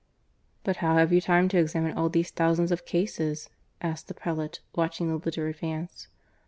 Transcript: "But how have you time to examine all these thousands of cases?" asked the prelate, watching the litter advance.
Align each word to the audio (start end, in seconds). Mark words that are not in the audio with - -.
"But 0.63 0.77
how 0.77 0.95
have 0.97 1.13
you 1.13 1.21
time 1.21 1.47
to 1.49 1.59
examine 1.59 1.95
all 1.95 2.09
these 2.09 2.31
thousands 2.31 2.71
of 2.71 2.87
cases?" 2.87 3.51
asked 3.81 4.07
the 4.07 4.15
prelate, 4.15 4.59
watching 4.75 5.09
the 5.09 5.17
litter 5.23 5.47
advance. 5.47 6.07